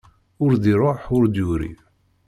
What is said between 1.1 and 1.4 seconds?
ur